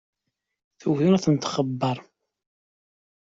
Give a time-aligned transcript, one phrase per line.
[0.79, 1.97] Tugi ad tent-txebber.